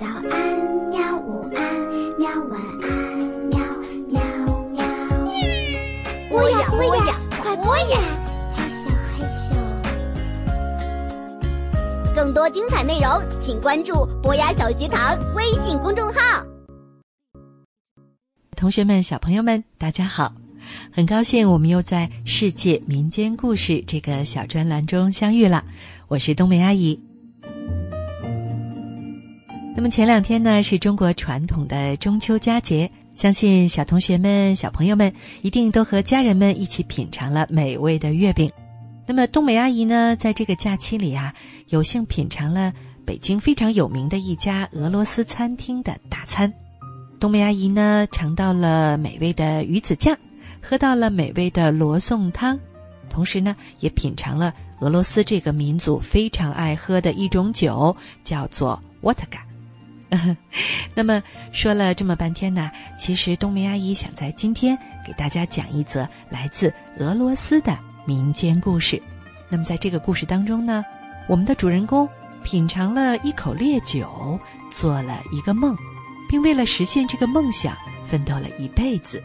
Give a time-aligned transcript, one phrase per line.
[0.00, 0.32] 早安，
[0.88, 1.14] 喵！
[1.18, 1.60] 午安，
[2.18, 2.30] 喵！
[2.48, 2.88] 晚安，
[3.50, 3.60] 喵
[4.08, 4.18] 喵
[4.70, 4.82] 喵！
[6.30, 8.00] 播呀播呀，快播呀！
[8.50, 9.54] 害羞害羞。
[12.16, 13.10] 更多精彩内容，
[13.42, 16.46] 请关注博雅小学堂微信公众号。
[18.56, 20.32] 同学们、小朋友们，大家好！
[20.90, 25.62] 很高兴我们又在《世界民间故事》这个小专栏中相遇了。
[26.08, 26.98] 我是冬梅阿姨。
[29.76, 35.10] 那么前两天呢，是中国传统的中秋佳节，相信小同学们、小朋友们
[35.42, 38.50] 一定都和家人们一起品尝了美味的月饼。
[39.06, 41.32] 那么冬梅阿姨呢，在这个假期里啊，
[41.68, 42.72] 有幸品尝了
[43.06, 46.52] 北京非常有名的一家俄罗斯餐厅的大餐。
[47.18, 50.14] 冬梅阿姨呢，尝到了美味的鱼子酱，
[50.60, 52.58] 喝到了美味的罗宋汤，
[53.08, 59.46] 同时呢，也品尝了俄罗斯这个民族非常爱喝的一种酒，叫做沃特嘎。
[60.94, 69.00] 那么说了这么半天呢，其实冬梅阿姨想在今天给大家讲一则来自俄罗斯的民间故事。
[69.48, 70.84] 那么在这个故事当中呢，
[71.28, 72.08] 我们的主人公
[72.42, 74.38] 品尝了一口烈酒，
[74.72, 75.76] 做了一个梦，
[76.28, 77.76] 并为了实现这个梦想
[78.08, 79.22] 奋斗了一辈子。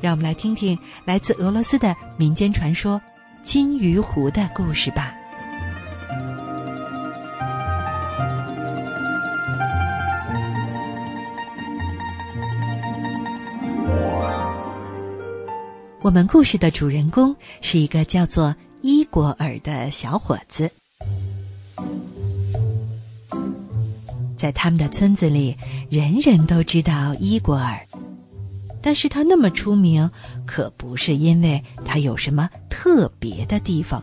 [0.00, 3.00] 让我们来听听来自俄罗斯的民间传说——
[3.42, 5.12] 金鱼湖的故事吧。
[16.08, 20.70] 我们故事的主人公是一个叫做伊果尔的小伙子，
[24.34, 25.54] 在他们的村子里，
[25.90, 27.86] 人人都知道伊果尔，
[28.80, 30.10] 但是他那么出名，
[30.46, 34.02] 可不是因为他有什么特别的地方，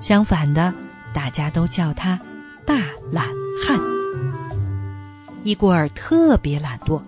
[0.00, 0.72] 相反的，
[1.12, 2.18] 大家都叫他
[2.64, 2.78] 大
[3.10, 3.26] 懒
[3.62, 3.78] 汉。
[5.44, 7.02] 伊果尔特别懒惰。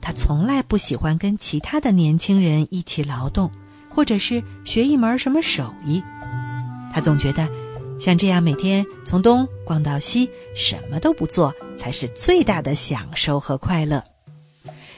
[0.00, 3.50] 他从来不喜欢跟其他的年轻人一起劳动，
[3.88, 6.02] 或者是学一门什么手艺。
[6.92, 7.48] 他总觉得，
[8.00, 14.02] 像这样每天从东逛到西，什么都不做，才是最大的享受和快乐。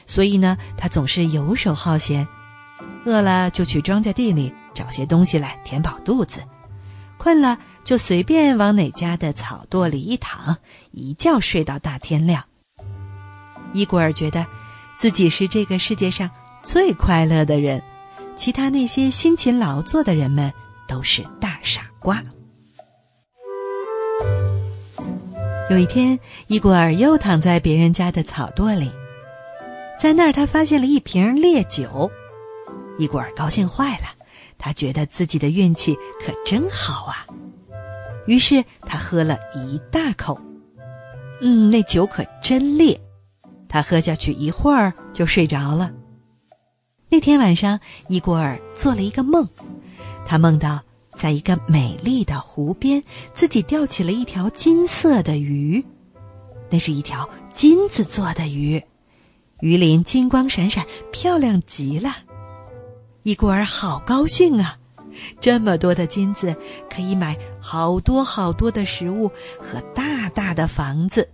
[0.07, 2.27] 所以呢，他总是游手好闲，
[3.05, 6.41] 饿了就去庄稼地里找些东西来填饱肚子，
[7.17, 10.57] 困了就随便往哪家的草垛里一躺，
[10.91, 12.43] 一觉睡到大天亮。
[13.73, 14.45] 伊古尔觉得。
[14.95, 16.29] 自己是这个世界上
[16.61, 17.81] 最快乐的人，
[18.35, 20.51] 其他那些辛勤劳作的人们
[20.87, 22.23] 都是大傻瓜。
[25.69, 26.17] 有一天，
[26.47, 28.91] 伊果尔又躺在别人家的草垛里，
[29.97, 32.09] 在那儿他发现了一瓶烈酒，
[32.97, 34.07] 伊果尔高兴坏了，
[34.57, 37.25] 他觉得自己的运气可真好啊。
[38.27, 40.39] 于是他喝了一大口，
[41.41, 42.99] 嗯，那酒可真烈。
[43.73, 45.91] 他喝下去一会儿就睡着了。
[47.09, 49.49] 那天晚上，伊果尔做了一个梦，
[50.27, 50.79] 他梦到
[51.15, 53.01] 在一个美丽的湖边，
[53.33, 55.83] 自己钓起了一条金色的鱼，
[56.69, 58.79] 那是一条金子做的鱼，
[59.61, 62.11] 鱼鳞金光闪闪，漂亮极了。
[63.23, 64.77] 伊果尔好高兴啊！
[65.41, 66.55] 这么多的金子
[66.91, 71.27] 可以买好多好多的食物和大大的房子，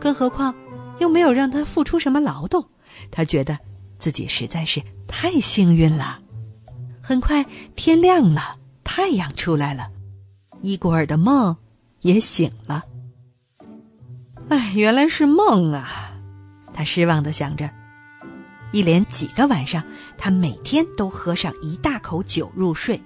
[0.00, 0.54] 更何况。
[0.98, 2.68] 又没有让他付出什么劳动，
[3.10, 3.58] 他觉得
[3.98, 6.20] 自己实在是太幸运了。
[7.02, 9.90] 很快天亮了，太阳出来了，
[10.62, 11.56] 伊果尔的梦
[12.00, 12.84] 也醒了。
[14.48, 16.12] 哎，原来是梦啊！
[16.72, 17.70] 他失望的想着。
[18.72, 19.82] 一连几个晚上，
[20.18, 23.00] 他每天都喝上一大口酒入睡，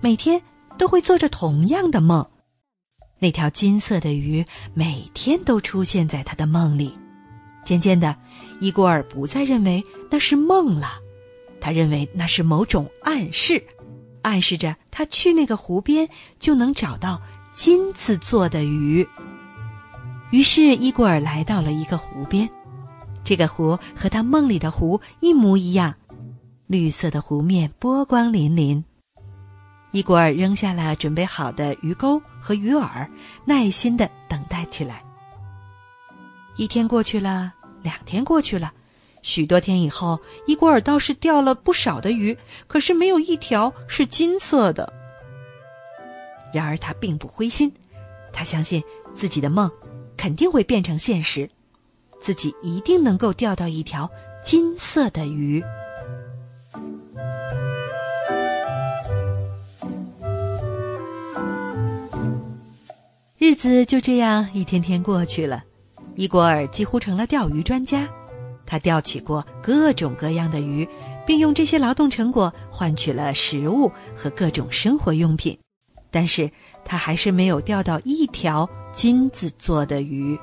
[0.00, 0.40] 每天
[0.78, 2.26] 都会做着同样的梦。
[3.18, 6.96] 那条金色的鱼每天都出现在他的梦里。
[7.70, 8.16] 渐渐的，
[8.58, 10.98] 伊果尔不再认为那是梦了，
[11.60, 13.62] 他认为那是某种暗示，
[14.22, 16.08] 暗示着他去那个湖边
[16.40, 17.22] 就能找到
[17.54, 19.06] 金子做的鱼。
[20.32, 22.50] 于是，伊果尔来到了一个湖边，
[23.22, 25.94] 这个湖和他梦里的湖一模一样，
[26.66, 28.82] 绿色的湖面波光粼粼。
[29.92, 33.08] 伊果尔扔下了准备好的鱼钩和鱼饵，
[33.44, 35.04] 耐心的等待起来。
[36.56, 38.72] 一天过去了，两天过去了，
[39.22, 42.36] 许多天以后，伊果尔倒是钓了不少的鱼，
[42.66, 44.92] 可是没有一条是金色的。
[46.52, 47.72] 然而他并不灰心，
[48.32, 48.82] 他相信
[49.14, 49.70] 自己的梦
[50.16, 51.48] 肯定会变成现实，
[52.20, 54.10] 自己一定能够钓到一条
[54.42, 55.62] 金色的鱼。
[63.38, 65.64] 日子就这样一天天过去了。
[66.14, 68.08] 伊果尔几乎成了钓鱼专家。
[68.66, 70.88] 他钓起过各种各样的鱼，
[71.26, 75.58] 并用这些劳动成果换取了食物和各种生活用品。
[76.10, 76.50] 但是
[76.84, 80.38] 他还是没有钓到一条金子做的鱼。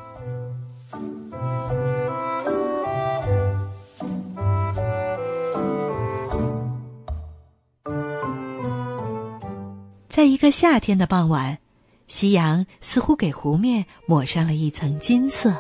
[10.08, 11.58] 在一个夏天的傍晚，
[12.08, 15.54] 夕阳似乎给湖面抹上了一层金色。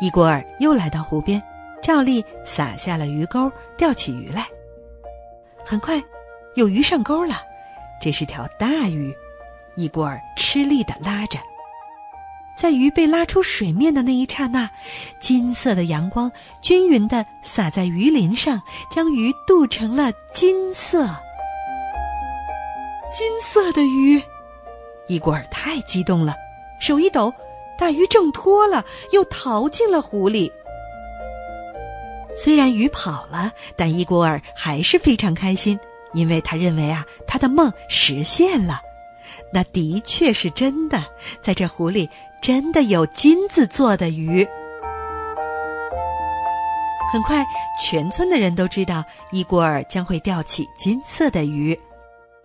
[0.00, 1.42] 伊果尔又来到湖边，
[1.82, 4.46] 照例撒下了鱼钩，钓起鱼来。
[5.64, 6.02] 很快，
[6.54, 7.36] 有鱼上钩了，
[8.00, 9.14] 这是条大鱼。
[9.76, 11.38] 伊果尔吃力地拉着，
[12.56, 14.68] 在鱼被拉出水面的那一刹那，
[15.20, 16.32] 金色的阳光
[16.62, 21.06] 均匀地洒在鱼鳞上，将鱼镀成了金色。
[23.12, 24.20] 金色的鱼，
[25.10, 26.36] 伊果尔太激动了，
[26.78, 27.34] 手一抖，
[27.76, 30.52] 大鱼挣脱了，又逃进了湖里。
[32.36, 35.76] 虽然鱼跑了，但伊果尔还是非常开心，
[36.12, 38.80] 因为他认为啊，他的梦实现了。
[39.52, 41.04] 那的确是真的，
[41.40, 42.08] 在这湖里
[42.40, 44.46] 真的有金子做的鱼。
[47.12, 47.44] 很快，
[47.82, 51.76] 全村的人都知道伊果尔将会钓起金色的鱼。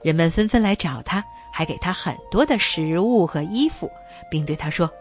[0.02, 1.24] 人们纷纷来找他，
[1.58, 3.90] 还给他很多的食物和衣服，
[4.30, 4.92] 并对他说：“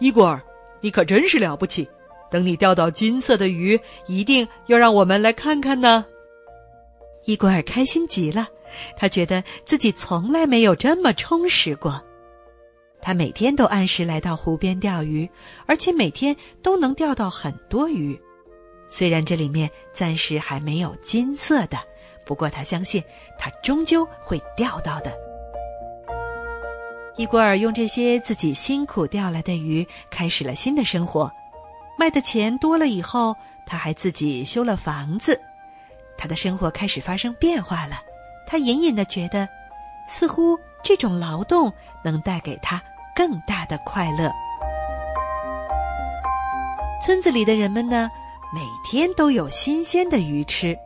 [0.00, 0.42] 伊果尔，
[0.80, 1.88] 你可真是了不起！
[2.28, 3.78] 等你钓到金色的鱼，
[4.08, 6.04] 一定要让我们来看看呢。”
[7.24, 8.48] 伊果尔开心极了，
[8.96, 12.02] 他觉得自己从来没有这么充实过。
[13.00, 15.30] 他每天都按时来到湖边钓鱼，
[15.66, 16.34] 而且每天
[16.64, 18.20] 都能钓到很多鱼。
[18.88, 21.78] 虽然这里面暂时还没有金色的。
[22.26, 23.00] 不过他相信，
[23.38, 25.16] 他终究会钓到的。
[27.16, 31.30] 伊果尔用这些自己辛苦钓来的鱼，开始了新的生活。
[31.98, 33.36] 卖的钱多了以后，
[33.66, 35.38] 他还自己修了房子。
[36.16, 37.96] 他的生活开始发生变化了。
[38.46, 39.46] 他隐隐的觉得，
[40.08, 41.70] 似乎这种劳动
[42.02, 42.82] 能带给他
[43.14, 44.30] 更大的快乐。
[47.04, 48.08] 村子里的人们呢，
[48.54, 50.76] 每天都有新鲜的鱼吃。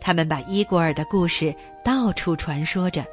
[0.00, 3.04] 他们把伊果尔的故事到处传说着，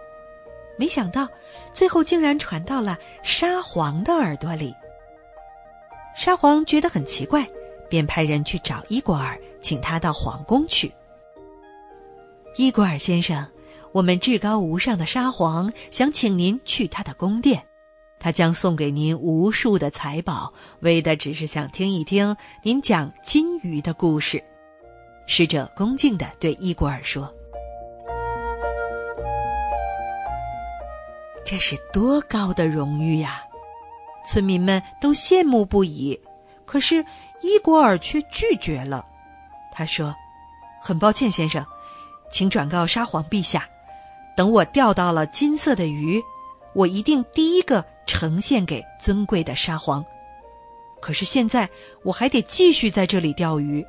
[0.77, 1.27] 没想到
[1.73, 4.73] 最后竟然传到了沙皇的耳朵里。
[6.15, 7.47] 沙皇觉得很奇怪，
[7.89, 10.91] 便派人去找伊果尔，请他到皇宫去。
[12.55, 13.45] 伊果尔先生，
[13.91, 17.63] 我们至高无上的沙皇想请您去他的宫殿，
[18.19, 24.43] 他将送给您无数的财宝，为的只是想听一听您讲金鱼的故事。
[25.27, 27.31] 使者恭敬地对伊果尔说
[31.49, 33.41] ：“这是多高的荣誉呀！”
[34.27, 36.19] 村民们都羡慕不已。
[36.65, 37.05] 可是
[37.39, 39.05] 伊果尔却拒绝了。
[39.71, 40.13] 他说
[40.83, 41.65] ：“很抱歉，先生，
[42.29, 43.65] 请转告沙皇陛下，
[44.35, 46.21] 等我钓到了金色的鱼，
[46.73, 50.03] 我一定第一个呈现给尊贵的沙皇。
[50.99, 51.69] 可是现在
[52.03, 53.85] 我还得继续在这里钓鱼。”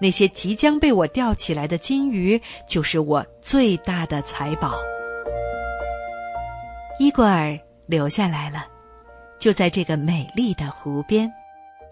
[0.00, 4.74] 那些即将被我钓起来的金鱼，就是我最大的财宝。
[6.98, 8.66] 伊果尔留下来了，
[9.38, 11.32] 就在这个美丽的湖边，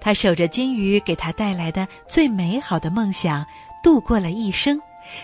[0.00, 3.44] 他守着金鱼给他带来的最美好的梦想，
[3.82, 4.80] 度过了一生，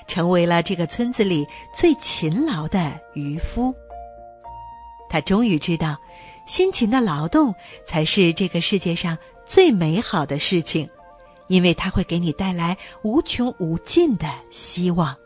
[0.07, 3.75] 成为了这个村子里最勤劳的渔夫。
[5.09, 5.97] 他终于知道，
[6.45, 10.89] 辛勤的劳动才是这个世界上最美好的事情。
[11.49, 15.17] 因为它会给你带来无穷无尽的希望。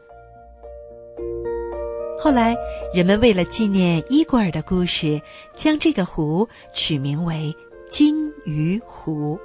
[2.23, 2.57] 后来，
[2.95, 5.21] 人们为了纪念伊古尔的故事，
[5.57, 7.53] 将这个湖取名为
[7.91, 9.37] 金鱼湖。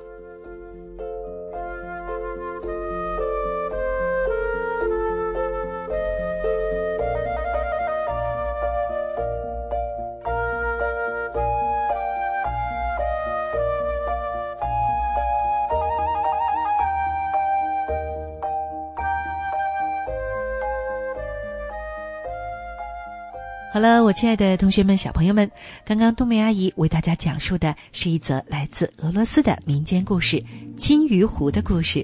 [23.78, 25.48] 好了，我亲爱的同学们、小朋友们，
[25.86, 30.44] 刚刚冬梅阿姨为大家讲述的是一则来自俄罗斯的民间故事——
[30.76, 32.04] 金鱼湖的故事。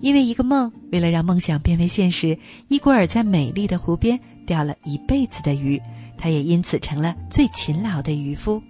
[0.00, 5.80] 因为一个梦，为了让梦想变为现实，伊果尔在美丽的湖边钓了一辈子的鱼，
[6.18, 8.60] 他也因此成了最勤劳的渔夫。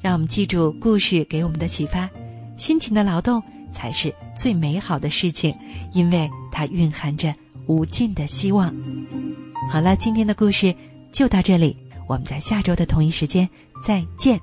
[0.00, 2.08] 让我们记住故事给我们的启发：
[2.56, 5.54] 辛勤的劳动才是最美好的事情，
[5.92, 7.34] 因为它蕴含着
[7.66, 8.74] 无尽的希望。
[9.70, 10.74] 好了，今天的故事。
[11.14, 11.76] 就到这里，
[12.08, 13.48] 我们在下周的同一时间
[13.84, 14.38] 再见。